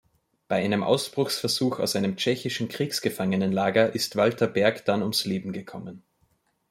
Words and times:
Bei 0.47 0.55
einem 0.65 0.81
Ausbruchsversuch 0.81 1.77
aus 1.77 1.95
einem 1.95 2.17
tschechischen 2.17 2.69
Kriegsgefangenenlager 2.69 3.93
ist 3.93 4.15
Walter 4.15 4.47
Berg 4.47 4.83
dann 4.85 5.03
ums 5.03 5.25
Leben 5.25 5.53
gekommen. 5.53 6.01